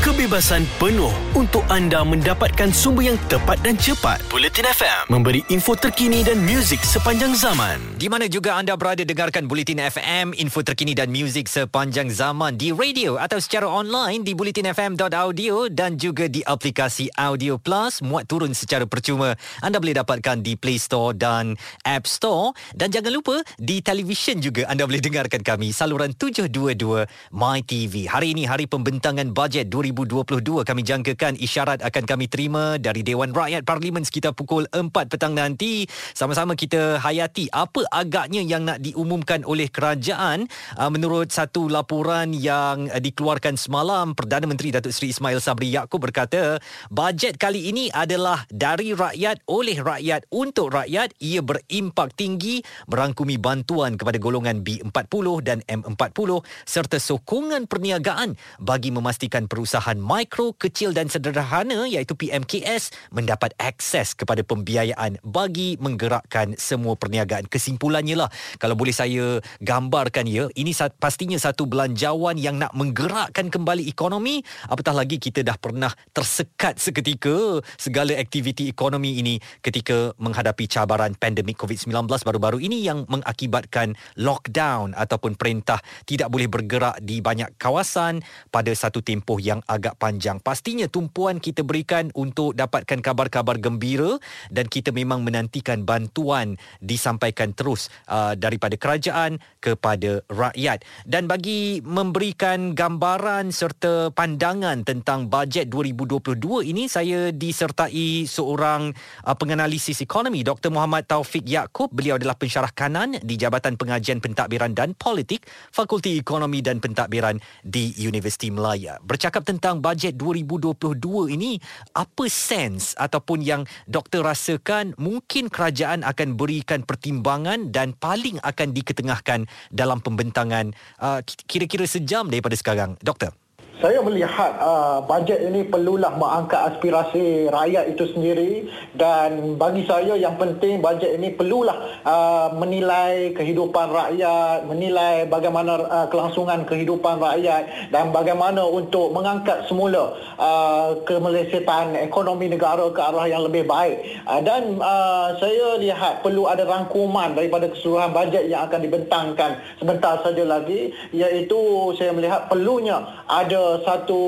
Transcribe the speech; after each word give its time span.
kebebasan 0.00 0.64
penuh 0.80 1.12
untuk 1.36 1.60
anda 1.68 2.00
mendapatkan 2.00 2.72
sumber 2.72 3.12
yang 3.12 3.20
tepat 3.28 3.60
dan 3.60 3.76
cepat. 3.76 4.24
Bulletin 4.32 4.64
FM 4.64 5.12
memberi 5.12 5.44
info 5.52 5.76
terkini 5.76 6.24
dan 6.24 6.40
muzik 6.40 6.80
sepanjang 6.80 7.36
zaman. 7.36 8.00
Di 8.00 8.08
mana 8.08 8.24
juga 8.24 8.56
anda 8.56 8.72
berada 8.80 9.04
dengarkan 9.04 9.44
Bulletin 9.44 9.76
FM, 9.76 10.32
info 10.40 10.64
terkini 10.64 10.96
dan 10.96 11.12
muzik 11.12 11.52
sepanjang 11.52 12.08
zaman 12.08 12.56
di 12.56 12.72
radio 12.72 13.20
atau 13.20 13.36
secara 13.36 13.68
online 13.68 14.24
di 14.24 14.32
bulletinfm.audio 14.32 15.68
dan 15.68 16.00
juga 16.00 16.32
di 16.32 16.40
aplikasi 16.48 17.12
Audio 17.20 17.60
Plus 17.60 18.00
muat 18.00 18.24
turun 18.24 18.56
secara 18.56 18.88
percuma. 18.88 19.36
Anda 19.60 19.84
boleh 19.84 20.00
dapatkan 20.00 20.40
di 20.40 20.56
Play 20.56 20.80
Store 20.80 21.12
dan 21.12 21.60
App 21.84 22.08
Store 22.08 22.56
dan 22.72 22.88
jangan 22.88 23.12
lupa 23.12 23.36
di 23.60 23.84
televisyen 23.84 24.40
juga 24.40 24.64
anda 24.64 24.88
boleh 24.88 25.04
dengarkan 25.04 25.44
kami 25.44 25.76
saluran 25.76 26.16
722 26.16 27.04
My 27.36 27.60
TV. 27.60 28.08
Hari 28.08 28.32
ini 28.32 28.48
hari 28.48 28.64
pembentangan 28.64 29.28
bajet 29.36 29.68
2022 29.92 30.62
kami 30.62 30.82
jangkakan 30.86 31.34
isyarat 31.38 31.82
akan 31.82 32.04
kami 32.06 32.30
terima 32.30 32.78
dari 32.78 33.02
Dewan 33.02 33.34
Rakyat 33.34 33.66
Parlimen 33.66 34.06
sekitar 34.06 34.34
pukul 34.34 34.66
4 34.70 34.90
petang 34.90 35.34
nanti. 35.34 35.86
Sama-sama 36.14 36.54
kita 36.54 37.02
hayati 37.02 37.50
apa 37.50 37.82
agaknya 37.90 38.40
yang 38.46 38.66
nak 38.66 38.78
diumumkan 38.78 39.42
oleh 39.42 39.66
kerajaan 39.66 40.46
uh, 40.78 40.90
menurut 40.92 41.34
satu 41.34 41.66
laporan 41.66 42.30
yang 42.30 42.86
uh, 42.86 43.00
dikeluarkan 43.02 43.58
semalam 43.58 44.14
Perdana 44.14 44.46
Menteri 44.46 44.70
Datuk 44.70 44.94
Seri 44.94 45.10
Ismail 45.10 45.42
Sabri 45.42 45.74
Yaakob 45.74 46.00
berkata 46.00 46.62
bajet 46.92 47.40
kali 47.40 47.72
ini 47.72 47.90
adalah 47.90 48.46
dari 48.46 48.94
rakyat 48.94 49.42
oleh 49.50 49.78
rakyat 49.82 50.30
untuk 50.30 50.70
rakyat 50.72 51.16
ia 51.18 51.42
berimpak 51.42 52.14
tinggi 52.14 52.62
merangkumi 52.86 53.40
bantuan 53.40 53.98
kepada 53.98 54.20
golongan 54.20 54.62
B40 54.62 55.26
dan 55.42 55.58
M40 55.66 56.30
serta 56.68 56.96
sokongan 57.00 57.66
perniagaan 57.66 58.36
bagi 58.60 58.92
memastikan 58.92 59.48
perusahaan 59.48 59.79
perusahaan 59.80 59.96
mikro, 59.96 60.52
kecil 60.60 60.92
dan 60.92 61.08
sederhana 61.08 61.88
iaitu 61.88 62.12
PMKS 62.12 62.92
mendapat 63.16 63.56
akses 63.56 64.12
kepada 64.12 64.44
pembiayaan 64.44 65.16
bagi 65.24 65.80
menggerakkan 65.80 66.52
semua 66.60 67.00
perniagaan. 67.00 67.48
Kesimpulannya 67.48 68.12
lah, 68.12 68.28
kalau 68.60 68.76
boleh 68.76 68.92
saya 68.92 69.40
gambarkan 69.64 70.28
ya, 70.28 70.52
ini 70.52 70.76
pastinya 71.00 71.40
satu 71.40 71.64
belanjawan 71.64 72.36
yang 72.36 72.60
nak 72.60 72.76
menggerakkan 72.76 73.48
kembali 73.48 73.88
ekonomi, 73.88 74.44
apatah 74.68 74.92
lagi 74.92 75.16
kita 75.16 75.40
dah 75.40 75.56
pernah 75.56 75.88
tersekat 76.12 76.76
seketika 76.76 77.64
segala 77.80 78.12
aktiviti 78.20 78.68
ekonomi 78.68 79.16
ini 79.16 79.40
ketika 79.64 80.12
menghadapi 80.20 80.68
cabaran 80.68 81.16
pandemik 81.16 81.56
COVID-19 81.56 82.04
baru-baru 82.20 82.60
ini 82.60 82.84
yang 82.84 83.08
mengakibatkan 83.08 83.96
lockdown 84.20 84.92
ataupun 84.92 85.40
perintah 85.40 85.80
tidak 86.04 86.28
boleh 86.28 86.52
bergerak 86.52 87.00
di 87.00 87.24
banyak 87.24 87.56
kawasan 87.56 88.20
pada 88.52 88.76
satu 88.76 89.00
tempoh 89.00 89.40
yang 89.40 89.64
agak 89.70 89.94
panjang. 90.02 90.42
Pastinya 90.42 90.90
tumpuan 90.90 91.38
kita 91.38 91.62
berikan 91.62 92.10
untuk 92.18 92.58
dapatkan 92.58 92.98
kabar-kabar 92.98 93.54
gembira 93.62 94.18
dan 94.50 94.66
kita 94.66 94.90
memang 94.90 95.22
menantikan 95.22 95.86
bantuan 95.86 96.58
disampaikan 96.82 97.54
terus 97.54 97.86
uh, 98.10 98.34
daripada 98.34 98.74
kerajaan 98.74 99.38
kepada 99.62 100.26
rakyat. 100.26 100.82
Dan 101.06 101.30
bagi 101.30 101.78
memberikan 101.86 102.74
gambaran 102.74 103.54
serta 103.54 104.10
pandangan 104.10 104.82
tentang 104.82 105.30
bajet 105.30 105.70
2022 105.70 106.66
ini 106.66 106.90
saya 106.90 107.30
disertai 107.30 108.26
seorang 108.26 108.90
uh, 109.22 109.36
penganalisis 109.38 110.02
ekonomi 110.02 110.42
Dr. 110.42 110.74
Muhammad 110.74 111.06
Taufik 111.06 111.46
Yaakob. 111.46 111.94
Beliau 111.94 112.18
adalah 112.18 112.34
pensyarah 112.34 112.74
kanan 112.74 113.22
di 113.22 113.38
Jabatan 113.38 113.78
Pengajian 113.78 114.18
Pentadbiran 114.18 114.74
dan 114.74 114.98
Politik 114.98 115.46
Fakulti 115.70 116.18
Ekonomi 116.18 116.58
dan 116.64 116.82
Pentadbiran 116.82 117.38
di 117.62 117.94
Universiti 118.02 118.50
Melaya. 118.50 118.98
Bercakap 119.04 119.46
tentang 119.46 119.59
tentang 119.60 119.84
bajet 119.84 120.16
2022 120.16 121.36
ini 121.36 121.60
apa 121.92 122.24
sense 122.32 122.96
ataupun 122.96 123.44
yang 123.44 123.68
doktor 123.84 124.24
rasakan 124.24 124.96
mungkin 124.96 125.52
kerajaan 125.52 126.00
akan 126.00 126.40
berikan 126.40 126.80
pertimbangan 126.80 127.68
dan 127.68 127.92
paling 127.92 128.40
akan 128.40 128.72
diketengahkan 128.72 129.44
dalam 129.68 130.00
pembentangan 130.00 130.72
uh, 131.04 131.20
kira-kira 131.44 131.84
sejam 131.84 132.32
daripada 132.32 132.56
sekarang? 132.56 132.96
Doktor 133.04 133.36
saya 133.80 134.04
melihat 134.04 134.60
uh, 134.60 135.00
bajet 135.08 135.40
ini 135.40 135.64
perlulah 135.64 136.12
mengangkat 136.14 136.76
aspirasi 136.76 137.48
rakyat 137.48 137.96
itu 137.96 138.04
sendiri 138.12 138.68
dan 138.94 139.56
bagi 139.56 139.88
saya 139.88 140.14
yang 140.20 140.36
penting 140.36 140.84
bajet 140.84 141.16
ini 141.16 141.32
perlulah 141.32 142.04
uh, 142.04 142.52
menilai 142.54 143.32
kehidupan 143.32 143.88
rakyat, 143.88 144.68
menilai 144.68 145.24
bagaimana 145.26 145.80
uh, 145.88 146.06
kelangsungan 146.12 146.68
kehidupan 146.68 147.18
rakyat 147.18 147.88
dan 147.88 148.12
bagaimana 148.12 148.60
untuk 148.68 149.16
mengangkat 149.16 149.64
semula 149.64 150.12
uh, 150.36 151.00
kemelesetan 151.08 151.96
ekonomi 151.96 152.52
negara 152.52 152.84
ke 152.92 153.00
arah 153.00 153.26
yang 153.32 153.48
lebih 153.48 153.64
baik. 153.64 154.20
Uh, 154.28 154.44
dan 154.44 154.76
uh, 154.76 155.32
saya 155.40 155.80
lihat 155.80 156.20
perlu 156.20 156.44
ada 156.44 156.68
rangkuman 156.68 157.32
daripada 157.32 157.72
keseluruhan 157.72 158.12
bajet 158.12 158.44
yang 158.44 158.68
akan 158.68 158.84
dibentangkan 158.84 159.50
sebentar 159.80 160.20
saja 160.20 160.44
lagi 160.44 160.92
iaitu 161.16 161.58
saya 161.96 162.12
melihat 162.12 162.44
perlunya 162.52 163.19
ada 163.30 163.78
satu 163.86 164.20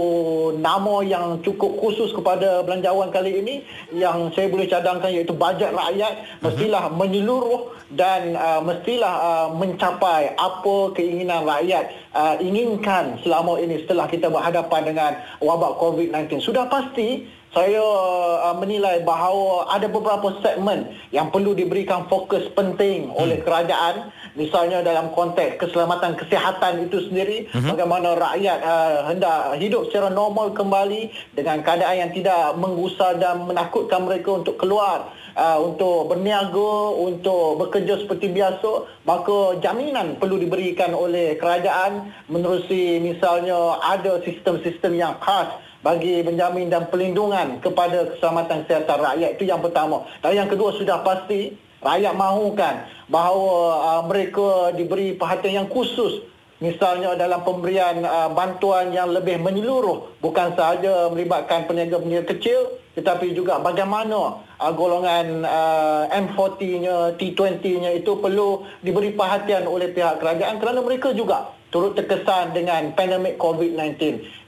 nama 0.62 1.02
yang 1.02 1.42
cukup 1.42 1.74
khusus 1.82 2.14
kepada 2.14 2.62
belanjawan 2.62 3.10
kali 3.10 3.42
ini 3.42 3.54
yang 3.90 4.30
saya 4.30 4.46
boleh 4.46 4.70
cadangkan 4.70 5.10
iaitu 5.10 5.34
bajet 5.34 5.74
rakyat 5.74 6.14
mhm. 6.14 6.46
mestilah 6.46 6.84
menyeluruh 6.94 7.74
dan 7.90 8.38
uh, 8.38 8.62
mestilah 8.62 9.14
uh, 9.18 9.48
mencapai 9.58 10.32
apa 10.38 10.76
keinginan 10.94 11.42
rakyat 11.42 11.90
uh, 12.14 12.38
inginkan 12.38 13.18
selama 13.26 13.58
ini 13.58 13.82
setelah 13.84 14.06
kita 14.06 14.30
berhadapan 14.30 14.80
dengan 14.86 15.12
wabak 15.42 15.76
COVID-19. 15.82 16.40
Sudah 16.40 16.70
pasti 16.70 17.26
saya 17.52 17.84
uh, 17.84 18.56
menilai 18.56 19.04
bahawa 19.04 19.68
ada 19.68 19.84
beberapa 19.84 20.40
segmen 20.40 20.88
yang 21.12 21.28
perlu 21.28 21.52
diberikan 21.52 22.08
fokus 22.08 22.48
penting 22.56 23.12
oleh 23.12 23.40
hmm. 23.40 23.44
kerajaan 23.44 23.94
misalnya 24.32 24.80
dalam 24.80 25.12
konteks 25.12 25.60
keselamatan 25.60 26.16
kesihatan 26.16 26.88
itu 26.88 27.12
sendiri 27.12 27.52
hmm. 27.52 27.76
bagaimana 27.76 28.16
rakyat 28.16 28.58
uh, 28.64 28.98
hendak 29.12 29.60
hidup 29.60 29.84
secara 29.92 30.08
normal 30.08 30.56
kembali 30.56 31.12
dengan 31.36 31.60
keadaan 31.60 32.08
yang 32.08 32.12
tidak 32.16 32.56
menggusar 32.56 33.20
dan 33.20 33.44
menakutkan 33.44 34.00
mereka 34.08 34.32
untuk 34.32 34.56
keluar 34.56 35.12
uh, 35.36 35.60
untuk 35.60 36.08
berniaga 36.08 36.72
untuk 36.96 37.60
bekerja 37.68 38.00
seperti 38.00 38.32
biasa 38.32 38.88
maka 39.04 39.60
jaminan 39.60 40.16
perlu 40.16 40.40
diberikan 40.40 40.96
oleh 40.96 41.36
kerajaan 41.36 42.08
menerusi 42.32 42.96
misalnya 42.96 43.76
ada 43.84 44.24
sistem-sistem 44.24 44.96
yang 44.96 45.20
khas 45.20 45.52
bagi 45.82 46.22
menjamin 46.22 46.70
dan 46.70 46.88
pelindungan 46.88 47.58
kepada 47.58 48.14
keselamatan 48.14 48.64
kesihatan 48.64 48.98
rakyat. 49.02 49.30
Itu 49.36 49.44
yang 49.44 49.60
pertama. 49.60 50.06
Dan 50.22 50.38
yang 50.38 50.48
kedua 50.48 50.72
sudah 50.78 51.02
pasti 51.02 51.58
rakyat 51.82 52.14
mahukan 52.14 52.74
bahawa 53.10 53.54
uh, 53.82 54.02
mereka 54.06 54.72
diberi 54.78 55.18
perhatian 55.18 55.66
yang 55.66 55.68
khusus. 55.68 56.22
Misalnya 56.62 57.18
dalam 57.18 57.42
pemberian 57.42 58.06
uh, 58.06 58.30
bantuan 58.30 58.94
yang 58.94 59.10
lebih 59.10 59.42
menyeluruh. 59.42 60.22
Bukan 60.22 60.54
sahaja 60.54 61.10
melibatkan 61.10 61.66
peniaga-peniaga 61.66 62.38
kecil 62.38 62.82
tetapi 62.92 63.32
juga 63.32 63.56
bagaimana 63.56 64.44
uh, 64.60 64.72
golongan 64.76 65.48
uh, 65.48 66.04
M40-nya, 66.12 67.16
T20-nya 67.16 67.90
itu 67.96 68.20
perlu 68.20 68.68
diberi 68.84 69.16
perhatian 69.16 69.64
oleh 69.64 69.96
pihak 69.96 70.20
kerajaan 70.20 70.60
kerana 70.60 70.84
mereka 70.84 71.16
juga 71.16 71.56
turut 71.72 71.96
terkesan 71.96 72.52
dengan 72.52 72.92
pandemik 72.92 73.40
COVID-19. 73.40 73.96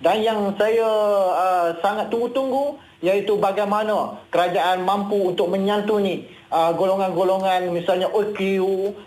Dan 0.05 0.21
yang 0.21 0.53
saya 0.61 0.87
uh, 1.33 1.69
sangat 1.81 2.13
tunggu-tunggu 2.13 2.77
iaitu 3.01 3.41
bagaimana 3.41 4.21
kerajaan 4.29 4.85
mampu 4.85 5.33
untuk 5.33 5.49
menyantuni 5.49 6.29
uh, 6.53 6.77
golongan-golongan 6.77 7.73
misalnya 7.73 8.13
OQ, 8.13 8.39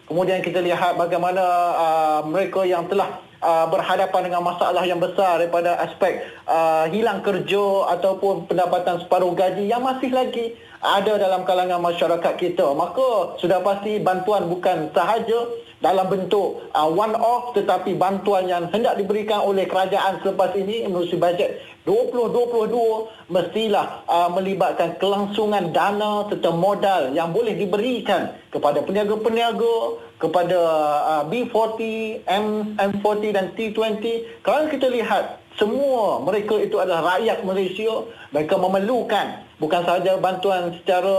kemudian 0.10 0.42
kita 0.42 0.60
lihat 0.66 0.98
bagaimana 0.98 1.44
uh, 1.78 2.20
mereka 2.26 2.66
yang 2.66 2.90
telah 2.90 3.22
uh, 3.42 3.66
berhadapan 3.70 4.32
dengan 4.32 4.42
masalah 4.46 4.84
yang 4.86 5.02
besar 5.02 5.42
daripada 5.42 5.78
aspek 5.84 6.22
uh, 6.46 6.86
hilang 6.90 7.22
kerja 7.22 7.94
ataupun 7.98 8.50
pendapatan 8.50 9.02
separuh 9.04 9.34
gaji 9.34 9.70
yang 9.70 9.84
masih 9.84 10.14
lagi 10.14 10.56
ada 10.78 11.18
dalam 11.18 11.42
kalangan 11.44 11.82
masyarakat 11.82 12.34
kita. 12.38 12.68
Maka 12.78 13.40
sudah 13.42 13.66
pasti 13.66 13.98
bantuan 13.98 14.46
bukan 14.46 14.94
sahaja 14.94 15.50
dalam 15.78 16.10
bentuk 16.10 16.66
uh, 16.74 16.90
one 16.90 17.14
off 17.14 17.54
tetapi 17.54 17.94
bantuan 17.94 18.50
yang 18.50 18.66
hendak 18.74 18.98
diberikan 18.98 19.46
oleh 19.46 19.70
kerajaan 19.70 20.18
selepas 20.26 20.58
ini 20.58 20.90
menerusi 20.90 21.22
bajet 21.22 21.62
2022 21.86 23.30
mestilah 23.30 24.02
uh, 24.10 24.30
melibatkan 24.34 24.98
kelangsungan 24.98 25.70
dana 25.70 26.26
serta 26.34 26.50
modal 26.50 27.14
yang 27.14 27.30
boleh 27.30 27.54
diberikan 27.54 28.34
kepada 28.50 28.82
peniaga-peniaga 28.82 30.02
kepada 30.18 30.60
uh, 31.06 31.24
B40, 31.30 31.80
M, 32.26 32.74
M40 32.78 33.24
dan 33.34 33.46
T20 33.54 34.04
kalau 34.42 34.66
kita 34.70 34.90
lihat 34.90 35.42
semua 35.58 36.22
mereka 36.22 36.58
itu 36.62 36.78
adalah 36.78 37.18
rakyat 37.18 37.42
Malaysia 37.46 38.06
mereka 38.30 38.62
memerlukan 38.62 39.46
bukan 39.58 39.82
sahaja 39.86 40.22
bantuan 40.22 40.74
secara 40.82 41.18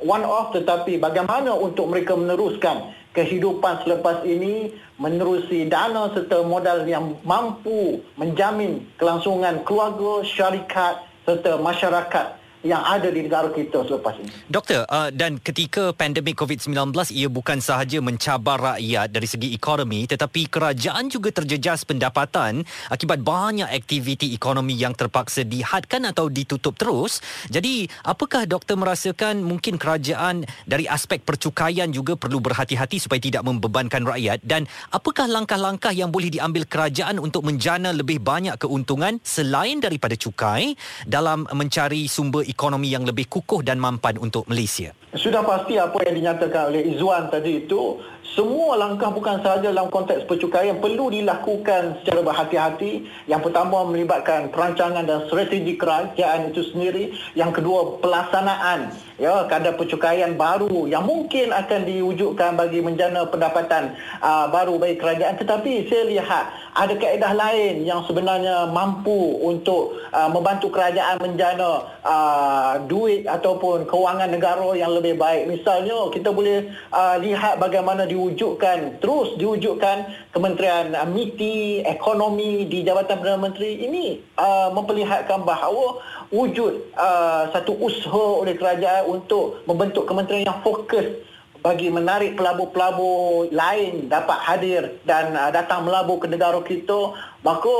one 0.00 0.24
off 0.24 0.56
tetapi 0.56 0.96
bagaimana 0.96 1.52
untuk 1.52 1.92
mereka 1.92 2.16
meneruskan 2.16 2.92
kehidupan 3.12 3.84
selepas 3.84 4.24
ini 4.26 4.72
menerusi 4.98 5.70
dana 5.70 6.10
serta 6.12 6.42
modal 6.42 6.84
yang 6.88 7.16
mampu 7.22 8.02
menjamin 8.18 8.84
kelangsungan 8.98 9.62
keluarga, 9.62 10.24
syarikat 10.26 11.04
serta 11.24 11.60
masyarakat 11.60 12.43
yang 12.64 12.80
ada 12.80 13.12
di 13.12 13.20
negara 13.20 13.52
kita 13.52 13.84
selepas 13.84 14.16
ini. 14.16 14.32
Doktor, 14.48 14.88
uh, 14.88 15.12
dan 15.12 15.36
ketika 15.36 15.92
pandemik 15.92 16.40
COVID-19 16.40 16.96
ia 17.12 17.28
bukan 17.28 17.60
sahaja 17.60 18.00
mencabar 18.00 18.56
rakyat 18.56 19.12
dari 19.12 19.28
segi 19.28 19.52
ekonomi 19.52 20.08
tetapi 20.08 20.48
kerajaan 20.48 21.12
juga 21.12 21.28
terjejas 21.28 21.84
pendapatan 21.84 22.64
akibat 22.88 23.20
banyak 23.20 23.68
aktiviti 23.68 24.32
ekonomi 24.32 24.80
yang 24.80 24.96
terpaksa 24.96 25.44
dihadkan 25.44 26.08
atau 26.08 26.32
ditutup 26.32 26.72
terus. 26.80 27.20
Jadi, 27.52 27.84
apakah 28.00 28.48
doktor 28.48 28.80
merasakan 28.80 29.44
mungkin 29.44 29.76
kerajaan 29.76 30.48
dari 30.64 30.88
aspek 30.88 31.20
percukaian 31.20 31.92
juga 31.92 32.16
perlu 32.16 32.40
berhati-hati 32.40 32.96
supaya 32.96 33.20
tidak 33.20 33.44
membebankan 33.44 34.08
rakyat 34.08 34.40
dan 34.40 34.64
apakah 34.88 35.28
langkah-langkah 35.28 35.92
yang 35.92 36.08
boleh 36.08 36.32
diambil 36.32 36.64
kerajaan 36.64 37.20
untuk 37.20 37.44
menjana 37.44 37.92
lebih 37.92 38.24
banyak 38.24 38.56
keuntungan 38.56 39.20
selain 39.20 39.84
daripada 39.84 40.16
cukai 40.16 40.72
dalam 41.04 41.44
mencari 41.52 42.08
sumber 42.08 42.53
ekonomi 42.54 42.94
yang 42.94 43.02
lebih 43.02 43.26
kukuh 43.26 43.66
dan 43.66 43.82
mampan 43.82 44.14
untuk 44.22 44.46
Malaysia? 44.46 44.94
Sudah 45.10 45.42
pasti 45.42 45.74
apa 45.74 45.98
yang 46.06 46.14
dinyatakan 46.22 46.70
oleh 46.70 46.94
Izwan 46.94 47.26
tadi 47.34 47.66
itu 47.66 47.98
semua 48.32 48.80
langkah 48.80 49.12
bukan 49.12 49.44
sahaja 49.44 49.68
dalam 49.68 49.92
konteks 49.92 50.24
percukaian 50.24 50.80
perlu 50.80 51.12
dilakukan 51.12 52.00
secara 52.00 52.24
berhati-hati. 52.24 53.04
Yang 53.28 53.52
pertama 53.52 53.84
melibatkan 53.84 54.48
perancangan 54.48 55.04
dan 55.04 55.28
strategi 55.28 55.76
kerajaan 55.76 56.48
itu 56.48 56.64
sendiri. 56.72 57.12
Yang 57.36 57.60
kedua 57.60 58.00
pelaksanaan 58.00 58.96
ya 59.20 59.44
kadar 59.44 59.76
percukaian 59.76 60.34
baru 60.40 60.88
yang 60.88 61.04
mungkin 61.04 61.52
akan 61.52 61.84
diwujudkan 61.84 62.56
bagi 62.56 62.80
menjana 62.80 63.28
pendapatan 63.28 63.92
uh, 64.24 64.48
baru 64.48 64.80
bagi 64.80 64.96
kerajaan. 64.96 65.36
Tetapi 65.36 65.92
saya 65.92 66.08
lihat 66.08 66.44
ada 66.74 66.96
kaedah 66.96 67.32
lain 67.36 67.84
yang 67.84 68.08
sebenarnya 68.08 68.72
mampu 68.72 69.36
untuk 69.44 70.00
uh, 70.16 70.32
membantu 70.32 70.72
kerajaan 70.72 71.20
menjana 71.20 71.92
uh, 72.00 72.80
duit 72.88 73.28
ataupun 73.28 73.84
kewangan 73.84 74.32
negara 74.32 74.72
yang 74.72 74.96
lebih 74.96 75.20
baik. 75.20 75.44
Misalnya 75.44 76.08
kita 76.08 76.32
boleh 76.32 76.72
uh, 76.88 77.20
lihat 77.20 77.60
bagaimana 77.60 78.08
di 78.08 78.13
diwujudkan 78.14 79.02
terus 79.02 79.34
diwujudkan 79.34 80.30
Kementerian 80.30 80.94
uh, 80.94 81.02
MITI 81.02 81.82
Ekonomi 81.82 82.70
di 82.70 82.86
Jabatan 82.86 83.18
Perdana 83.18 83.50
Menteri 83.50 83.82
ini 83.82 84.22
uh, 84.38 84.70
memperlihatkan 84.70 85.42
bahawa 85.42 85.98
wujud 86.30 86.94
uh, 86.94 87.50
satu 87.50 87.74
usaha 87.82 88.46
oleh 88.46 88.54
kerajaan 88.54 89.10
untuk 89.10 89.66
membentuk 89.66 90.06
kementerian 90.06 90.46
yang 90.46 90.62
fokus 90.62 91.26
bagi 91.64 91.88
menarik 91.88 92.36
pelabur-pelabur 92.36 93.48
lain 93.48 94.06
dapat 94.06 94.38
hadir 94.46 94.82
dan 95.02 95.34
uh, 95.34 95.50
datang 95.50 95.82
melabur 95.82 96.22
ke 96.22 96.30
negara 96.30 96.62
kita 96.62 97.16
maka 97.42 97.76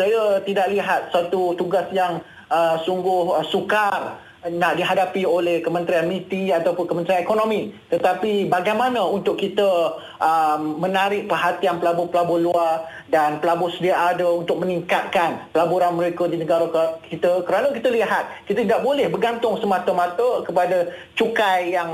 saya 0.00 0.40
tidak 0.46 0.72
lihat 0.72 1.12
satu 1.12 1.52
tugas 1.58 1.84
yang 1.92 2.24
uh, 2.48 2.80
sungguh 2.86 3.36
uh, 3.36 3.44
sukar 3.50 4.22
nak 4.44 4.76
dihadapi 4.76 5.24
oleh 5.24 5.64
Kementerian 5.64 6.04
MITI 6.04 6.52
ataupun 6.52 6.84
Kementerian 6.84 7.24
Ekonomi. 7.24 7.72
Tetapi 7.88 8.52
bagaimana 8.52 9.00
untuk 9.08 9.40
kita 9.40 9.96
um, 10.20 10.84
menarik 10.84 11.24
perhatian 11.24 11.80
pelabur-pelabur 11.80 12.38
luar 12.44 12.84
dan 13.08 13.40
pelabur 13.40 13.72
sedia 13.72 14.12
ada 14.12 14.28
untuk 14.28 14.60
meningkatkan 14.60 15.48
pelaburan 15.48 15.96
mereka 15.96 16.28
di 16.28 16.36
negara 16.36 16.68
kita? 17.08 17.40
Kerana 17.48 17.72
kita 17.72 17.88
lihat 17.88 18.44
kita 18.44 18.68
tidak 18.68 18.84
boleh 18.84 19.08
bergantung 19.08 19.56
semata-mata 19.56 20.44
kepada 20.44 20.92
cukai 21.16 21.72
yang 21.72 21.88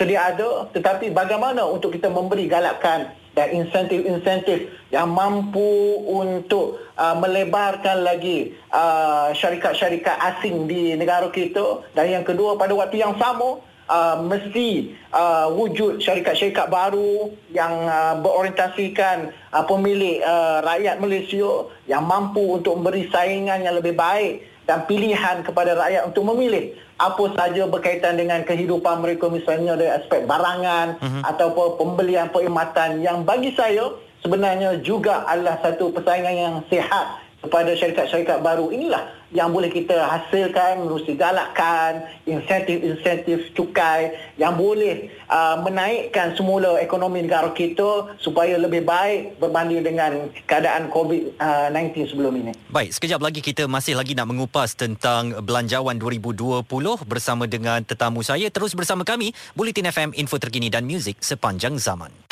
sedia 0.00 0.32
ada. 0.32 0.72
Tetapi 0.72 1.12
bagaimana 1.12 1.68
untuk 1.68 1.92
kita 1.92 2.08
memberi 2.08 2.48
galakan 2.48 3.21
dan 3.32 3.48
insentif-insentif 3.52 4.68
yang 4.92 5.08
mampu 5.08 6.04
untuk 6.04 6.80
uh, 7.00 7.16
melebarkan 7.16 8.04
lagi 8.04 8.52
uh, 8.68 9.32
syarikat-syarikat 9.32 10.16
asing 10.32 10.68
di 10.68 10.92
negara 10.96 11.32
kita. 11.32 11.80
Dan 11.96 12.12
yang 12.12 12.24
kedua 12.28 12.60
pada 12.60 12.76
waktu 12.76 13.00
yang 13.00 13.16
sama 13.16 13.64
uh, 13.88 14.16
mesti 14.20 14.92
uh, 15.16 15.48
wujud 15.52 16.04
syarikat-syarikat 16.04 16.68
baru 16.68 17.32
yang 17.50 17.72
uh, 17.88 18.20
berorientasikan 18.20 19.32
uh, 19.52 19.64
pemilik 19.64 20.20
uh, 20.20 20.60
rakyat 20.60 21.00
Malaysia 21.00 21.72
yang 21.88 22.04
mampu 22.04 22.60
untuk 22.60 22.76
memberi 22.76 23.08
saingan 23.08 23.64
yang 23.64 23.74
lebih 23.80 23.96
baik 23.96 24.51
dan 24.66 24.86
pilihan 24.86 25.42
kepada 25.42 25.74
rakyat 25.74 26.02
untuk 26.10 26.26
memilih 26.34 26.74
apa 26.98 27.24
saja 27.34 27.66
berkaitan 27.66 28.14
dengan 28.14 28.46
kehidupan 28.46 29.02
mereka 29.02 29.26
misalnya 29.26 29.74
dari 29.74 29.90
aspek 29.90 30.22
barangan 30.26 30.98
uh-huh. 31.02 31.22
ataupun 31.34 31.78
pembelian 31.78 32.30
perkhidmatan 32.30 33.02
yang 33.02 33.26
bagi 33.26 33.50
saya 33.58 33.90
sebenarnya 34.22 34.78
juga 34.86 35.26
adalah 35.26 35.58
satu 35.62 35.90
persaingan 35.90 36.34
yang 36.34 36.54
sihat 36.70 37.21
kepada 37.42 37.74
syarikat-syarikat 37.74 38.38
baru 38.38 38.70
inilah 38.70 39.22
yang 39.32 39.48
boleh 39.48 39.72
kita 39.72 39.96
hasilkan 39.96 40.84
menerusi 40.84 41.16
galakkan 41.16 42.04
insentif-insentif 42.28 43.50
cukai 43.56 44.12
yang 44.36 44.54
boleh 44.54 45.08
uh, 45.26 45.56
menaikkan 45.64 46.36
semula 46.36 46.76
ekonomi 46.78 47.24
negara 47.24 47.48
kita 47.50 48.12
supaya 48.20 48.60
lebih 48.60 48.84
baik 48.84 49.40
berbanding 49.40 49.82
dengan 49.82 50.28
keadaan 50.44 50.92
COVID-19 50.92 52.12
sebelum 52.12 52.32
ini. 52.44 52.52
Baik, 52.68 52.92
sekejap 52.92 53.20
lagi 53.24 53.40
kita 53.40 53.64
masih 53.64 53.96
lagi 53.96 54.12
nak 54.12 54.28
mengupas 54.28 54.76
tentang 54.76 55.32
Belanjawan 55.40 55.96
2020 55.96 56.68
bersama 57.08 57.48
dengan 57.48 57.80
tetamu 57.82 58.20
saya. 58.20 58.52
Terus 58.52 58.76
bersama 58.76 59.02
kami, 59.02 59.32
Bulletin 59.56 59.88
FM, 59.88 60.12
info 60.14 60.36
terkini 60.36 60.68
dan 60.68 60.84
muzik 60.84 61.18
sepanjang 61.24 61.80
zaman. 61.80 62.31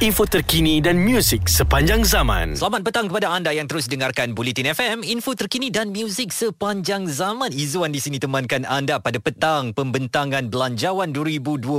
info 0.00 0.24
terkini 0.24 0.80
dan 0.80 0.96
muzik 0.96 1.44
sepanjang 1.44 2.00
zaman. 2.08 2.56
Selamat 2.56 2.88
petang 2.88 3.04
kepada 3.12 3.36
anda 3.36 3.52
yang 3.52 3.68
terus 3.68 3.84
dengarkan 3.84 4.32
Bulletin 4.32 4.72
FM, 4.72 5.04
info 5.04 5.36
terkini 5.36 5.68
dan 5.68 5.92
muzik 5.92 6.32
sepanjang 6.32 7.04
zaman. 7.04 7.52
Izzuan 7.52 7.92
di 7.92 8.00
sini 8.00 8.16
temankan 8.16 8.64
anda 8.64 8.96
pada 8.96 9.20
petang 9.20 9.76
pembentangan 9.76 10.48
Belanjawan 10.48 11.12
2022 11.12 11.76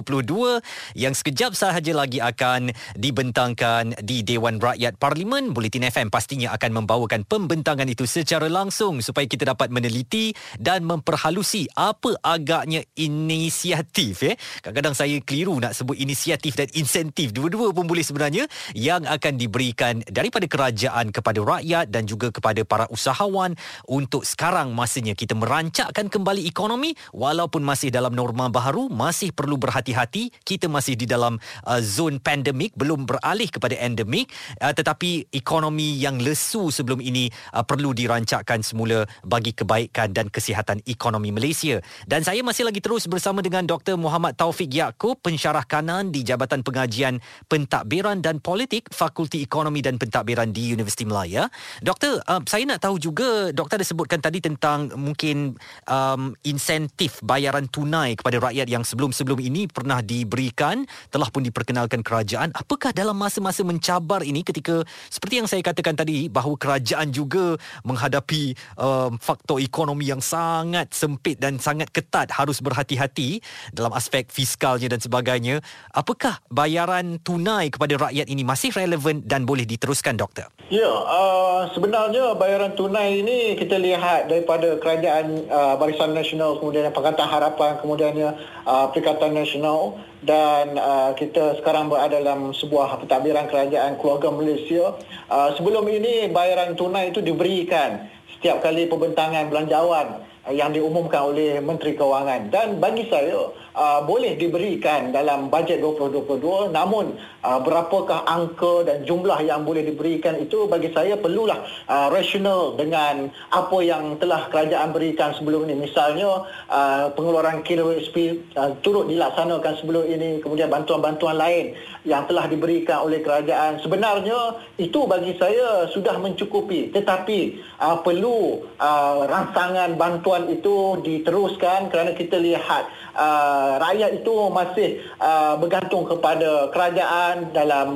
yang 0.93 1.17
sekejap 1.17 1.57
sahaja 1.57 1.97
lagi 1.97 2.21
akan 2.21 2.69
dibentangkan 2.93 3.97
di 4.05 4.21
Dewan 4.21 4.61
Rakyat 4.61 5.01
Parlimen. 5.01 5.57
Bulletin 5.57 5.89
FM 5.89 6.13
pastinya 6.13 6.53
akan 6.53 6.77
membawakan 6.77 7.25
pembentangan 7.25 7.89
itu 7.89 8.05
secara 8.05 8.45
langsung 8.53 9.01
supaya 9.01 9.25
kita 9.25 9.49
dapat 9.49 9.73
meneliti 9.73 10.29
dan 10.61 10.85
memperhalusi 10.85 11.73
apa 11.73 12.21
agaknya 12.21 12.85
inisiatif. 12.93 14.29
Eh? 14.29 14.37
Kadang-kadang 14.61 14.93
saya 14.93 15.17
keliru 15.25 15.57
nak 15.57 15.73
sebut 15.73 15.97
inisiatif 15.97 16.53
dan 16.53 16.69
insentif. 16.77 17.33
Dua-dua 17.33 17.73
pun 17.73 17.89
boleh 17.89 18.10
sebenarnya 18.11 18.51
yang 18.75 19.07
akan 19.07 19.39
diberikan 19.39 20.03
daripada 20.03 20.43
kerajaan 20.51 21.15
kepada 21.15 21.39
rakyat 21.39 21.87
dan 21.87 22.03
juga 22.03 22.27
kepada 22.35 22.67
para 22.67 22.85
usahawan 22.91 23.55
untuk 23.87 24.27
sekarang 24.27 24.75
masanya 24.75 25.15
kita 25.15 25.31
merancakkan 25.31 26.11
kembali 26.11 26.43
ekonomi. 26.43 26.91
Walaupun 27.15 27.63
masih 27.63 27.87
dalam 27.87 28.11
norma 28.11 28.51
baharu 28.51 28.91
masih 28.91 29.31
perlu 29.31 29.55
berhati-hati. 29.55 30.43
Kita 30.43 30.67
masih 30.67 30.99
di 30.99 31.07
dalam 31.07 31.39
uh, 31.63 31.79
zon 31.79 32.19
pandemik 32.19 32.75
belum 32.75 33.07
beralih 33.07 33.47
kepada 33.47 33.79
endemik. 33.79 34.27
Uh, 34.59 34.75
tetapi 34.75 35.31
ekonomi 35.31 35.95
yang 35.95 36.19
lesu 36.19 36.67
sebelum 36.67 36.99
ini 36.99 37.31
uh, 37.55 37.63
perlu 37.63 37.95
dirancakkan 37.95 38.59
semula 38.59 39.07
bagi 39.23 39.55
kebaikan 39.55 40.11
dan 40.11 40.27
kesihatan 40.27 40.83
ekonomi 40.83 41.31
Malaysia. 41.31 41.79
Dan 42.03 42.27
saya 42.27 42.43
masih 42.43 42.67
lagi 42.67 42.83
terus 42.83 43.07
bersama 43.07 43.39
dengan 43.39 43.63
Dr 43.63 43.95
Muhammad 43.95 44.35
Taufik 44.35 44.73
Yaakob 44.73 45.21
pensyarah 45.21 45.63
kanan 45.63 46.09
di 46.09 46.25
Jabatan 46.25 46.65
Pengajian 46.65 47.21
Pentadbiran 47.45 48.00
Pentadbiran 48.01 48.25
dan 48.25 48.41
Politik 48.41 48.89
Fakulti 48.89 49.45
Ekonomi 49.45 49.77
dan 49.85 50.01
Pentadbiran 50.01 50.49
di 50.49 50.73
Universiti 50.73 51.05
Melaya. 51.05 51.45
Doktor, 51.85 52.17
uh, 52.25 52.41
saya 52.49 52.65
nak 52.65 52.81
tahu 52.81 52.97
juga 52.97 53.53
doktor 53.53 53.77
ada 53.77 53.85
sebutkan 53.85 54.17
tadi 54.17 54.41
tentang 54.41 54.89
mungkin 54.97 55.53
um, 55.85 56.33
insentif 56.41 57.21
bayaran 57.21 57.69
tunai 57.69 58.17
kepada 58.17 58.41
rakyat 58.41 58.65
yang 58.73 58.81
sebelum-sebelum 58.81 59.37
ini 59.37 59.69
pernah 59.69 60.01
diberikan, 60.01 60.81
telah 61.13 61.29
pun 61.29 61.45
diperkenalkan 61.45 62.01
kerajaan. 62.01 62.49
Apakah 62.57 62.89
dalam 62.89 63.13
masa-masa 63.13 63.61
mencabar 63.61 64.25
ini 64.25 64.41
ketika 64.41 64.81
seperti 65.13 65.37
yang 65.37 65.45
saya 65.45 65.61
katakan 65.61 65.93
tadi 65.93 66.25
bahawa 66.25 66.57
kerajaan 66.57 67.13
juga 67.13 67.53
menghadapi 67.85 68.57
um, 68.81 69.21
faktor 69.21 69.61
ekonomi 69.61 70.09
yang 70.09 70.25
sangat 70.25 70.89
sempit 70.89 71.37
dan 71.37 71.61
sangat 71.61 71.93
ketat 71.93 72.33
harus 72.33 72.65
berhati-hati 72.65 73.45
dalam 73.69 73.93
aspek 73.93 74.25
fiskalnya 74.33 74.89
dan 74.89 74.97
sebagainya. 74.97 75.61
Apakah 75.93 76.41
bayaran 76.49 77.21
tunai 77.21 77.69
kepada 77.69 77.90
kepada 77.91 78.07
rakyat 78.07 78.27
ini 78.31 78.43
masih 78.47 78.71
relevan 78.71 79.19
dan 79.27 79.43
boleh 79.43 79.67
diteruskan 79.67 80.15
doktor? 80.15 80.47
Ya, 80.71 80.87
uh, 80.87 81.67
sebenarnya 81.75 82.39
bayaran 82.39 82.71
tunai 82.79 83.19
ini 83.19 83.59
kita 83.59 83.75
lihat 83.75 84.31
daripada 84.31 84.79
kerajaan 84.79 85.51
uh, 85.51 85.75
Barisan 85.75 86.15
Nasional 86.15 86.55
kemudian 86.63 86.87
Pakatan 86.95 87.27
Harapan 87.27 87.83
kemudiannya 87.83 88.29
uh, 88.63 88.87
Perikatan 88.95 89.35
Nasional 89.35 89.99
dan 90.23 90.79
uh, 90.79 91.11
kita 91.19 91.59
sekarang 91.59 91.91
berada 91.91 92.15
dalam 92.15 92.55
sebuah 92.55 93.03
pentadbiran 93.03 93.51
kerajaan 93.51 93.99
keluarga 93.99 94.31
Malaysia. 94.31 94.95
Uh, 95.27 95.51
sebelum 95.59 95.83
ini 95.91 96.31
bayaran 96.31 96.79
tunai 96.79 97.11
itu 97.11 97.19
diberikan 97.19 98.07
setiap 98.39 98.63
kali 98.63 98.87
pembentangan 98.87 99.51
belanjawan 99.51 100.23
yang 100.49 100.73
diumumkan 100.73 101.29
oleh 101.29 101.61
Menteri 101.61 101.93
Kewangan. 101.93 102.49
Dan 102.49 102.81
bagi 102.81 103.05
saya 103.05 103.53
uh, 103.77 104.01
boleh 104.01 104.33
diberikan 104.41 105.13
dalam 105.13 105.53
bajet 105.53 105.77
2022 105.77 106.73
namun 106.73 107.13
uh, 107.45 107.59
berapakah 107.61 108.25
angka 108.25 108.89
dan 108.89 109.05
jumlah 109.05 109.37
yang 109.45 109.61
boleh 109.61 109.85
diberikan 109.85 110.41
itu 110.41 110.65
bagi 110.65 110.89
saya 110.89 111.13
perlulah 111.19 111.61
uh, 111.85 112.07
rasional 112.09 112.73
dengan 112.73 113.29
apa 113.53 113.77
yang 113.85 114.17
telah 114.17 114.49
kerajaan 114.49 114.89
berikan 114.89 115.37
sebelum 115.37 115.69
ini. 115.69 115.85
Misalnya 115.85 116.49
uh, 116.73 117.13
pengeluaran 117.13 117.61
KWSP 117.61 118.49
uh, 118.57 118.73
turut 118.81 119.05
dilaksanakan 119.13 119.73
sebelum 119.77 120.09
ini 120.09 120.41
kemudian 120.41 120.73
bantuan-bantuan 120.73 121.37
lain 121.37 121.77
yang 122.01 122.25
telah 122.25 122.49
diberikan 122.49 123.05
oleh 123.05 123.21
kerajaan. 123.21 123.77
Sebenarnya 123.85 124.57
itu 124.81 125.05
bagi 125.05 125.37
saya 125.37 125.85
sudah 125.93 126.17
mencukupi. 126.17 126.89
Tetapi 126.89 127.39
uh, 127.77 128.01
perlu 128.01 128.65
uh, 128.81 129.29
rangsangan 129.29 129.93
bantuan 129.99 130.30
bantuan 130.31 130.47
itu 130.47 130.75
diteruskan 131.03 131.91
kerana 131.91 132.15
kita 132.15 132.39
lihat 132.39 132.87
uh, 133.19 133.83
rakyat 133.83 134.23
itu 134.23 134.33
masih 134.47 135.03
uh, 135.19 135.59
bergantung 135.59 136.07
kepada 136.07 136.71
kerajaan 136.71 137.51
dalam 137.51 137.89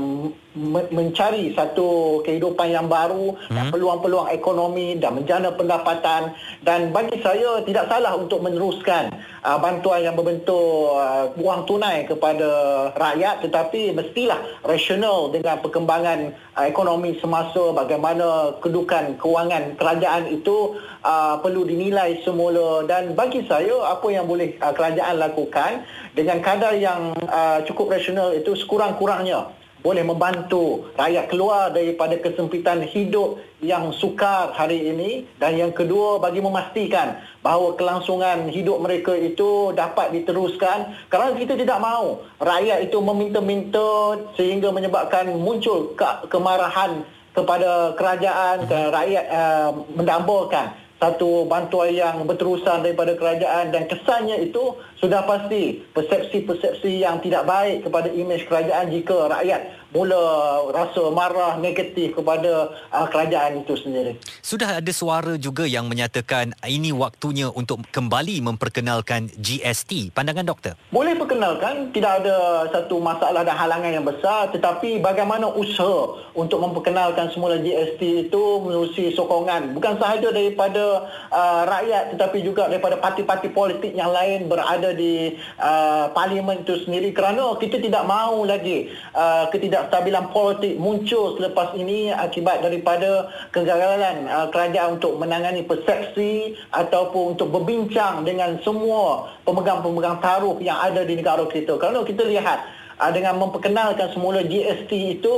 mencari 0.55 1.51
satu 1.51 2.19
kehidupan 2.24 2.71
yang 2.71 2.88
baru 2.88 3.35
hmm. 3.35 3.51
dan 3.51 3.65
peluang-peluang 3.75 4.31
ekonomi 4.31 4.95
dan 4.95 5.19
menjana 5.19 5.51
pendapatan. 5.51 6.31
Dan 6.63 6.95
bagi 6.95 7.19
saya 7.19 7.59
tidak 7.67 7.91
salah 7.91 8.15
untuk 8.15 8.39
meneruskan 8.39 9.12
uh, 9.43 9.59
bantuan 9.59 10.07
yang 10.07 10.15
berbentuk 10.15 10.95
uh, 10.95 11.27
wang 11.35 11.67
tunai 11.67 12.07
kepada 12.07 12.50
rakyat. 12.95 13.43
Tetapi 13.43 13.91
mestilah 13.91 14.39
rasional 14.63 15.29
dengan 15.35 15.59
perkembangan 15.59 16.31
uh, 16.55 16.65
ekonomi 16.65 17.19
semasa 17.19 17.75
bagaimana 17.75 18.55
kedudukan 18.63 19.19
kewangan 19.19 19.75
kerajaan 19.75 20.31
itu 20.31 20.79
uh, 21.03 21.35
perlu 21.43 21.67
dinilai 21.67 22.24
semula. 22.24 22.88
Dan 22.88 23.12
bagi 23.12 23.43
saya 23.43 23.91
apa 23.91 24.07
yang 24.07 24.24
boleh 24.24 24.55
uh, 24.63 24.71
kerajaan 24.71 25.19
lakukan 25.19 25.83
dengan 26.15 26.39
kadar 26.39 26.79
yang 26.79 27.12
uh, 27.27 27.59
cukup 27.67 27.91
rasional 27.91 28.31
itu 28.31 28.55
sekurang-kurangnya 28.55 29.64
boleh 29.86 30.01
membantu 30.01 30.89
rakyat 30.98 31.30
keluar 31.30 31.70
daripada 31.70 32.18
kesempitan 32.18 32.82
hidup 32.82 33.38
yang 33.62 33.94
sukar 33.94 34.50
hari 34.58 34.89
ini. 34.89 35.30
Dan 35.38 35.62
yang 35.62 35.70
kedua 35.77 36.18
bagi 36.18 36.42
memastikan 36.42 37.22
bahawa 37.46 37.77
kelangsungan 37.77 38.50
hidup 38.50 38.82
mereka 38.82 39.13
itu 39.13 39.77
dapat 39.77 40.10
diteruskan. 40.10 40.98
Kerana 41.13 41.38
kita 41.38 41.54
tidak 41.54 41.77
mahu 41.77 42.18
rakyat 42.42 42.89
itu 42.89 42.98
meminta-minta 42.98 44.18
sehingga 44.34 44.74
menyebabkan 44.74 45.30
muncul 45.38 45.94
ke- 45.94 46.34
kemarahan 46.34 47.06
kepada 47.38 47.94
kerajaan 47.94 48.65
ke 48.65 48.80
rakyat 48.89 49.25
uh, 49.30 49.70
mendambakan 49.94 50.82
satu 50.96 51.44
bantuan 51.46 51.92
yang 51.92 52.24
berterusan 52.25 52.82
daripada 52.82 53.13
kerajaan. 53.13 53.70
Dan 53.70 53.86
kesannya 53.86 54.50
itu 54.50 54.74
sudah 55.05 55.21
pasti 55.29 55.85
persepsi-persepsi 55.93 57.05
yang 57.05 57.21
tidak 57.21 57.45
baik 57.45 57.85
kepada 57.85 58.09
imej 58.09 58.50
kerajaan 58.50 58.89
jika 58.89 59.29
rakyat 59.29 59.85
mula 59.93 60.25
rasa 60.74 61.13
marah 61.13 61.55
negatif 61.62 62.17
kepada 62.17 62.74
uh, 62.89 63.07
kerajaan 63.07 63.62
itu 63.62 63.77
sendiri. 63.77 64.17
Sudah 64.41 64.81
ada 64.81 64.91
suara 64.91 65.38
juga 65.38 65.63
yang 65.63 65.85
menyatakan 65.85 66.57
ini 66.65 66.89
waktunya 66.89 67.47
untuk 67.53 67.85
kembali 67.93 68.41
memperkenalkan 68.43 69.29
GST. 69.38 70.12
Pandangan 70.12 70.43
doktor? 70.43 70.74
Boleh 70.89 71.13
perkenalkan, 71.15 71.93
tidak 71.93 72.25
ada 72.25 72.67
satu 72.74 72.97
masalah 73.00 73.45
dan 73.45 73.55
halangan 73.55 73.91
yang 73.93 74.03
besar 74.03 74.50
tetapi 74.51 75.00
bagaimana 75.00 75.47
usaha 75.53 76.17
untuk 76.33 76.59
memperkenalkan 76.59 77.29
semula 77.31 77.62
GST 77.62 78.27
itu 78.27 78.43
melalui 78.65 79.13
sokongan 79.15 79.71
bukan 79.71 79.95
sahaja 80.01 80.33
daripada 80.33 81.07
uh, 81.31 81.63
rakyat 81.69 82.17
tetapi 82.17 82.43
juga 82.43 82.67
daripada 82.67 83.00
parti-parti 83.00 83.47
politik 83.53 83.95
yang 83.95 84.12
lain 84.12 84.50
berada 84.51 84.91
di 84.98 85.36
uh, 85.62 86.10
parlimen 86.16 86.66
itu 86.66 86.82
sendiri 86.88 87.14
kerana 87.14 87.54
kita 87.60 87.78
tidak 87.78 88.08
mahu 88.08 88.48
lagi 88.50 88.90
uh, 89.14 89.46
ketidak 89.54 89.75
ketidakstabilan 89.92 90.32
politik 90.32 90.74
muncul 90.80 91.36
selepas 91.36 91.75
ini 91.75 92.10
akibat 92.10 92.64
daripada 92.64 93.30
kegagalan 93.52 94.25
uh, 94.25 94.48
kerajaan 94.50 94.98
untuk 94.98 95.20
menangani 95.20 95.68
persepsi 95.68 96.56
ataupun 96.72 97.36
untuk 97.36 97.52
berbincang 97.52 98.24
dengan 98.24 98.58
semua 98.64 99.36
pemegang-pemegang 99.44 100.18
taruh 100.24 100.58
yang 100.64 100.80
ada 100.80 101.04
di 101.04 101.20
negara 101.20 101.46
kita. 101.46 101.78
Kerana 101.78 102.02
kita 102.08 102.24
lihat 102.25 102.75
uh, 103.00 103.12
dengan 103.12 103.40
memperkenalkan 103.40 104.12
semula 104.12 104.44
GST 104.44 105.20
itu 105.20 105.36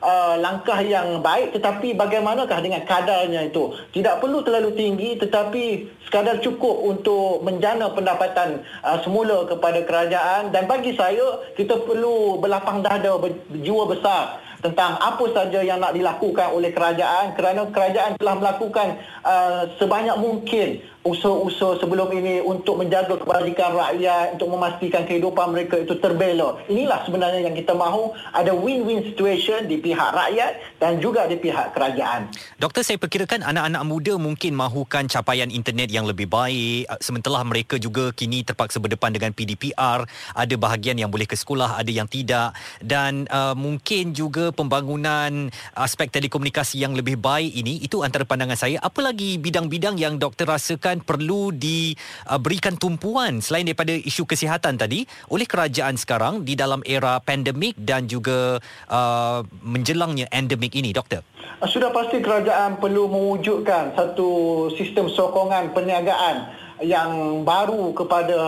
uh, 0.00 0.34
langkah 0.40 0.78
yang 0.80 1.20
baik 1.20 1.52
tetapi 1.56 1.92
bagaimanakah 1.96 2.58
dengan 2.60 2.84
kadarnya 2.84 3.48
itu? 3.48 3.72
Tidak 3.92 4.20
perlu 4.20 4.44
terlalu 4.44 4.72
tinggi 4.76 5.16
tetapi 5.20 5.64
sekadar 6.08 6.40
cukup 6.40 6.84
untuk 6.84 7.42
menjana 7.42 7.90
pendapatan 7.92 8.62
uh, 8.84 8.98
semula 9.02 9.44
kepada 9.48 9.82
kerajaan. 9.84 10.52
Dan 10.54 10.70
bagi 10.70 10.94
saya 10.96 11.44
kita 11.58 11.84
perlu 11.84 12.40
berlapang 12.40 12.80
dada 12.80 13.16
berjiwa 13.18 13.84
besar 13.90 14.44
tentang 14.64 14.96
apa 14.96 15.24
saja 15.28 15.60
yang 15.60 15.76
nak 15.76 15.92
dilakukan 15.92 16.48
oleh 16.56 16.72
kerajaan 16.72 17.36
kerana 17.36 17.68
kerajaan 17.68 18.16
telah 18.16 18.34
melakukan 18.40 18.96
uh, 19.20 19.68
sebanyak 19.76 20.16
mungkin 20.16 20.80
usaha-usaha 21.04 21.84
sebelum 21.84 22.08
ini 22.16 22.40
untuk 22.40 22.80
menjaga 22.80 23.20
kebajikan 23.20 23.76
rakyat, 23.76 24.40
untuk 24.40 24.48
memastikan 24.56 25.04
kehidupan 25.04 25.52
mereka 25.52 25.76
itu 25.76 25.94
terbela. 26.00 26.58
Inilah 26.66 27.04
sebenarnya 27.04 27.44
yang 27.44 27.52
kita 27.52 27.76
mahu 27.76 28.16
ada 28.32 28.56
win-win 28.56 29.04
situation 29.04 29.68
di 29.68 29.78
pihak 29.78 30.10
rakyat 30.16 30.80
dan 30.80 30.98
juga 30.98 31.28
di 31.28 31.36
pihak 31.36 31.76
kerajaan. 31.76 32.32
Doktor, 32.56 32.80
saya 32.82 32.96
perkirakan 32.96 33.44
anak-anak 33.44 33.82
muda 33.84 34.16
mungkin 34.16 34.56
mahukan 34.56 35.06
capaian 35.12 35.52
internet 35.52 35.92
yang 35.92 36.08
lebih 36.08 36.24
baik 36.24 36.88
sementara 37.04 37.44
mereka 37.44 37.76
juga 37.76 38.08
kini 38.16 38.40
terpaksa 38.40 38.80
berdepan 38.80 39.12
dengan 39.12 39.36
PDPR. 39.36 40.08
Ada 40.32 40.54
bahagian 40.56 40.96
yang 40.96 41.12
boleh 41.12 41.28
ke 41.28 41.36
sekolah, 41.36 41.76
ada 41.76 41.92
yang 41.92 42.08
tidak 42.08 42.56
dan 42.80 43.28
uh, 43.28 43.52
mungkin 43.52 44.16
juga 44.16 44.50
pembangunan 44.56 45.52
aspek 45.76 46.08
telekomunikasi 46.08 46.80
yang 46.80 46.96
lebih 46.96 47.20
baik 47.20 47.52
ini 47.52 47.84
itu 47.84 48.00
antara 48.00 48.24
pandangan 48.24 48.56
saya. 48.56 48.80
Apa 48.80 49.04
lagi 49.04 49.36
bidang-bidang 49.36 50.00
yang 50.00 50.16
doktor 50.16 50.48
rasakan 50.48 50.93
akan 50.94 51.02
perlu 51.02 51.50
diberikan 51.50 52.78
tumpuan 52.78 53.42
selain 53.42 53.66
daripada 53.66 53.90
isu 53.90 54.22
kesihatan 54.30 54.78
tadi 54.78 55.02
oleh 55.26 55.42
kerajaan 55.42 55.98
sekarang 55.98 56.46
di 56.46 56.54
dalam 56.54 56.86
era 56.86 57.18
pandemik 57.18 57.74
dan 57.74 58.06
juga 58.06 58.62
uh, 58.86 59.42
menjelangnya 59.66 60.30
endemik 60.30 60.78
ini 60.78 60.94
doktor? 60.94 61.26
Sudah 61.66 61.90
pasti 61.90 62.22
kerajaan 62.22 62.78
perlu 62.78 63.10
mewujudkan 63.10 63.98
satu 63.98 64.30
sistem 64.78 65.10
sokongan 65.10 65.74
perniagaan 65.74 66.62
yang 66.86 67.42
baru 67.42 67.90
kepada 67.90 68.38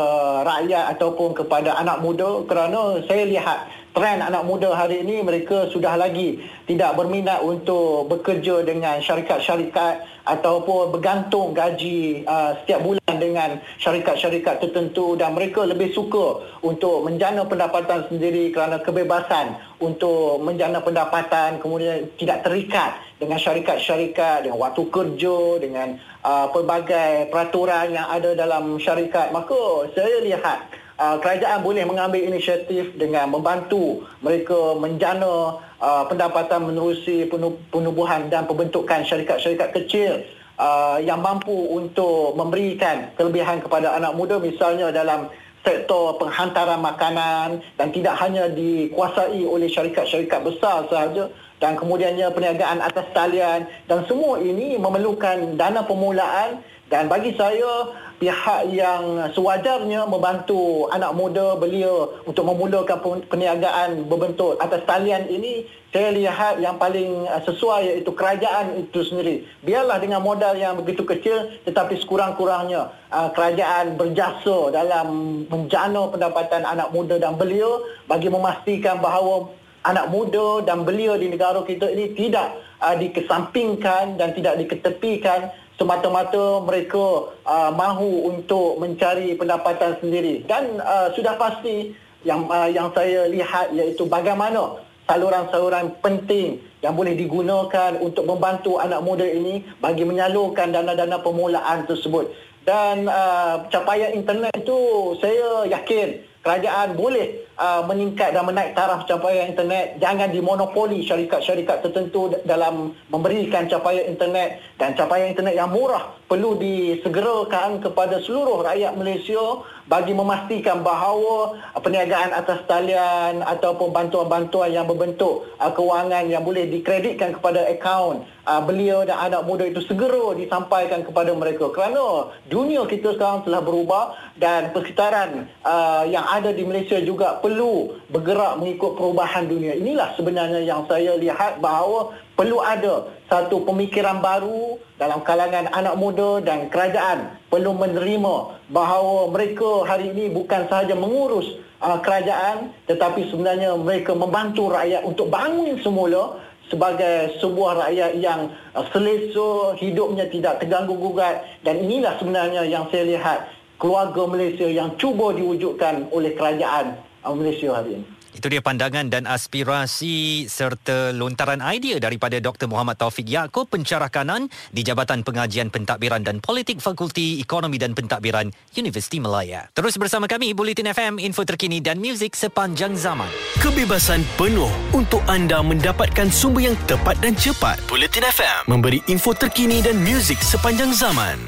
rakyat 0.46 0.94
ataupun 0.94 1.34
kepada 1.34 1.74
anak 1.82 1.98
muda 1.98 2.46
kerana 2.46 3.02
saya 3.10 3.26
lihat 3.26 3.66
trend 3.96 4.20
anak 4.20 4.44
muda 4.44 4.76
hari 4.76 5.00
ini 5.00 5.24
mereka 5.24 5.72
sudah 5.72 5.96
lagi 5.96 6.36
tidak 6.68 7.00
berminat 7.00 7.40
untuk 7.40 8.12
bekerja 8.12 8.60
dengan 8.60 9.00
syarikat-syarikat 9.00 10.04
ataupun 10.28 10.92
bergantung 10.92 11.56
gaji 11.56 12.20
uh, 12.28 12.60
setiap 12.60 12.84
bulan 12.84 13.16
dengan 13.16 13.56
syarikat-syarikat 13.80 14.60
tertentu 14.60 15.16
dan 15.16 15.32
mereka 15.32 15.64
lebih 15.64 15.96
suka 15.96 16.44
untuk 16.60 17.08
menjana 17.08 17.48
pendapatan 17.48 18.04
sendiri 18.12 18.52
kerana 18.52 18.84
kebebasan 18.84 19.56
untuk 19.80 20.44
menjana 20.44 20.84
pendapatan 20.84 21.56
kemudian 21.64 22.04
tidak 22.20 22.44
terikat 22.44 23.00
dengan 23.16 23.40
syarikat-syarikat 23.40 24.44
dengan 24.44 24.60
waktu 24.60 24.92
kerja 24.92 25.56
dengan 25.56 25.96
uh, 26.20 26.52
pelbagai 26.52 27.32
peraturan 27.32 27.96
yang 27.96 28.04
ada 28.12 28.36
dalam 28.36 28.76
syarikat. 28.76 29.32
Maka 29.32 29.88
saya 29.96 30.20
lihat 30.20 30.68
uh, 31.00 31.16
kerajaan 31.20 31.62
boleh 31.62 31.84
mengambil 31.84 32.20
inisiatif 32.20 32.96
dengan 32.96 33.28
membantu 33.30 34.04
mereka 34.24 34.76
menjana 34.76 35.60
uh, 35.80 36.04
pendapatan 36.08 36.72
menerusi 36.72 37.28
penubuhan 37.70 38.28
dan 38.32 38.48
pembentukan 38.48 39.04
syarikat-syarikat 39.04 39.70
kecil 39.76 40.24
uh, 40.60 40.98
yang 41.00 41.20
mampu 41.20 41.54
untuk 41.72 42.36
memberikan 42.36 43.12
kelebihan 43.14 43.60
kepada 43.60 43.96
anak 43.96 44.16
muda 44.16 44.40
misalnya 44.40 44.92
dalam 44.92 45.28
sektor 45.66 46.14
penghantaran 46.22 46.78
makanan 46.78 47.58
dan 47.74 47.90
tidak 47.90 48.14
hanya 48.22 48.46
dikuasai 48.46 49.42
oleh 49.42 49.66
syarikat-syarikat 49.66 50.40
besar 50.46 50.86
sahaja 50.86 51.26
dan 51.58 51.74
kemudiannya 51.74 52.30
perniagaan 52.30 52.78
atas 52.78 53.10
talian 53.10 53.66
dan 53.90 54.06
semua 54.06 54.38
ini 54.38 54.78
memerlukan 54.78 55.58
dana 55.58 55.82
permulaan 55.82 56.62
dan 56.86 57.10
bagi 57.10 57.34
saya 57.34 57.90
pihak 58.16 58.72
yang 58.72 59.32
sewajarnya 59.36 60.08
membantu 60.08 60.88
anak 60.92 61.12
muda 61.12 61.56
belia 61.60 62.08
untuk 62.24 62.48
memulakan 62.48 63.22
perniagaan 63.28 64.08
berbentuk 64.08 64.56
atas 64.60 64.84
talian 64.88 65.28
ini 65.28 65.68
saya 65.96 66.12
lihat 66.12 66.60
yang 66.60 66.76
paling 66.76 67.24
uh, 67.24 67.40
sesuai 67.40 67.88
iaitu 67.88 68.12
kerajaan 68.12 68.84
itu 68.84 69.00
sendiri. 69.00 69.48
Biarlah 69.64 69.96
dengan 69.96 70.20
modal 70.20 70.52
yang 70.60 70.76
begitu 70.76 71.08
kecil 71.08 71.56
tetapi 71.64 71.96
sekurang-kurangnya 72.04 72.92
uh, 73.08 73.32
kerajaan 73.32 73.96
berjasa 73.96 74.76
dalam 74.76 75.08
menjana 75.48 76.12
pendapatan 76.12 76.68
anak 76.68 76.92
muda 76.92 77.16
dan 77.16 77.40
belia 77.40 77.80
bagi 78.04 78.28
memastikan 78.28 79.00
bahawa 79.00 79.48
anak 79.86 80.10
muda 80.12 80.66
dan 80.66 80.82
belia 80.84 81.16
di 81.16 81.32
negara 81.32 81.64
kita 81.64 81.88
ini 81.88 82.12
tidak 82.12 82.60
uh, 82.82 82.92
dikesampingkan 82.98 84.20
dan 84.20 84.36
tidak 84.36 84.60
diketepikan 84.60 85.48
semata-mata 85.76 86.64
mereka 86.64 87.32
uh, 87.44 87.70
mahu 87.72 88.32
untuk 88.32 88.80
mencari 88.80 89.36
pendapatan 89.36 89.96
sendiri. 90.00 90.42
Dan 90.48 90.80
uh, 90.80 91.12
sudah 91.12 91.36
pasti 91.36 91.92
yang 92.24 92.48
uh, 92.50 92.66
yang 92.66 92.90
saya 92.96 93.28
lihat 93.30 93.70
iaitu 93.76 94.08
bagaimana 94.08 94.82
saluran-saluran 95.06 95.94
penting 96.02 96.58
yang 96.82 96.98
boleh 96.98 97.14
digunakan 97.14 97.94
untuk 98.02 98.26
membantu 98.26 98.82
anak 98.82 99.00
muda 99.06 99.22
ini 99.22 99.62
bagi 99.78 100.02
menyalurkan 100.02 100.74
dana-dana 100.74 101.22
permulaan 101.22 101.86
tersebut. 101.86 102.34
Dan 102.66 103.06
uh, 103.06 103.70
capaian 103.70 104.10
internet 104.10 104.50
itu 104.58 104.78
saya 105.22 105.70
yakin 105.70 106.18
kerajaan 106.42 106.98
boleh 106.98 107.45
uh, 107.56 107.82
meningkat 107.88 108.32
dan 108.36 108.44
menaik 108.44 108.76
taraf 108.76 109.04
capaian 109.08 109.52
internet 109.52 109.96
jangan 110.00 110.28
dimonopoli 110.30 111.04
syarikat-syarikat 111.04 111.84
tertentu 111.84 112.32
dalam 112.44 112.94
memberikan 113.08 113.66
capaian 113.66 114.06
internet. 114.06 114.60
Dan 114.76 114.92
capaian 114.92 115.32
internet 115.32 115.56
yang 115.56 115.72
murah 115.72 116.12
perlu 116.28 116.60
disegerakan 116.60 117.80
kepada 117.80 118.20
seluruh 118.20 118.60
rakyat 118.60 118.92
Malaysia 118.92 119.64
bagi 119.88 120.12
memastikan 120.12 120.82
bahawa 120.82 121.56
perniagaan 121.78 122.34
atas 122.34 122.66
talian 122.66 123.40
ataupun 123.40 123.94
bantuan-bantuan 123.94 124.74
yang 124.74 124.84
berbentuk 124.84 125.48
uh, 125.56 125.72
kewangan 125.72 126.28
yang 126.28 126.44
boleh 126.44 126.68
dikreditkan 126.68 127.38
kepada 127.40 127.64
akaun 127.70 128.26
uh, 128.46 128.62
belia 128.62 129.06
dan 129.06 129.30
anak 129.30 129.42
muda 129.46 129.66
itu 129.66 129.82
segera 129.86 130.34
disampaikan 130.34 131.02
kepada 131.06 131.34
mereka. 131.34 131.70
Kerana 131.70 132.34
dunia 132.46 132.86
kita 132.86 133.14
sekarang 133.14 133.46
telah 133.46 133.62
berubah 133.62 134.04
dan 134.38 134.70
persekitaran 134.74 135.50
uh, 135.66 136.04
yang 136.06 136.26
ada 136.26 136.54
di 136.54 136.62
Malaysia 136.66 136.98
juga 137.02 137.38
perlu 137.46 137.94
bergerak 138.10 138.58
mengikut 138.58 138.98
perubahan 138.98 139.46
dunia. 139.46 139.78
Inilah 139.78 140.18
sebenarnya 140.18 140.66
yang 140.66 140.82
saya 140.90 141.14
lihat 141.14 141.62
bahawa 141.62 142.10
perlu 142.34 142.58
ada 142.58 143.06
satu 143.30 143.62
pemikiran 143.62 144.18
baru 144.18 144.82
dalam 144.98 145.22
kalangan 145.22 145.70
anak 145.70 145.94
muda 145.94 146.42
dan 146.42 146.66
kerajaan 146.66 147.38
perlu 147.46 147.70
menerima 147.78 148.66
bahawa 148.74 149.30
mereka 149.30 149.86
hari 149.86 150.10
ini 150.10 150.34
bukan 150.34 150.66
sahaja 150.66 150.98
mengurus 150.98 151.46
uh, 151.78 152.02
kerajaan 152.02 152.74
tetapi 152.90 153.30
sebenarnya 153.30 153.78
mereka 153.78 154.18
membantu 154.18 154.66
rakyat 154.66 155.06
untuk 155.06 155.30
bangun 155.30 155.78
semula 155.86 156.42
sebagai 156.66 157.38
sebuah 157.38 157.78
rakyat 157.78 158.18
yang 158.18 158.50
uh, 158.74 158.82
selesa, 158.90 159.78
hidupnya 159.78 160.26
tidak 160.34 160.58
terganggu 160.58 160.98
gugat. 160.98 161.46
Dan 161.62 161.86
inilah 161.86 162.18
sebenarnya 162.18 162.66
yang 162.66 162.90
saya 162.90 163.06
lihat 163.06 163.38
keluarga 163.78 164.26
Malaysia 164.26 164.66
yang 164.66 164.98
cuba 164.98 165.30
diwujudkan 165.30 166.10
oleh 166.10 166.34
kerajaan 166.34 167.06
Malaysia 167.34 167.74
hari 167.74 167.98
ini. 167.98 168.06
Itu 168.36 168.52
dia 168.52 168.60
pandangan 168.60 169.08
dan 169.08 169.24
aspirasi 169.24 170.44
serta 170.44 171.16
lontaran 171.16 171.64
idea 171.64 171.96
daripada 171.96 172.36
Dr. 172.36 172.68
Muhammad 172.68 173.00
Taufik 173.00 173.24
Yaakob, 173.24 173.72
pencarah 173.72 174.12
kanan 174.12 174.52
di 174.68 174.84
Jabatan 174.84 175.24
Pengajian 175.24 175.72
Pentadbiran 175.72 176.20
dan 176.20 176.44
Politik 176.44 176.84
Fakulti 176.84 177.40
Ekonomi 177.40 177.80
dan 177.80 177.96
Pentadbiran 177.96 178.52
Universiti 178.76 179.24
Malaya. 179.24 179.72
Terus 179.72 179.96
bersama 179.96 180.28
kami, 180.28 180.52
Bulletin 180.52 180.92
FM, 180.92 181.16
info 181.16 181.48
terkini 181.48 181.80
dan 181.80 181.96
muzik 181.96 182.36
sepanjang 182.36 182.92
zaman. 182.92 183.32
Kebebasan 183.56 184.20
penuh 184.36 184.68
untuk 184.92 185.24
anda 185.32 185.64
mendapatkan 185.64 186.28
sumber 186.28 186.68
yang 186.68 186.76
tepat 186.84 187.16
dan 187.24 187.32
cepat. 187.32 187.80
Bulletin 187.88 188.28
FM 188.28 188.68
memberi 188.68 189.00
info 189.08 189.32
terkini 189.32 189.80
dan 189.80 189.96
muzik 190.04 190.44
sepanjang 190.44 190.92
zaman. 190.92 191.40